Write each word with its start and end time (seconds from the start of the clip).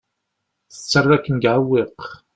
Tettarra-kem 0.71 1.35
deg 1.37 1.45
uɛewwiq. 1.51 2.01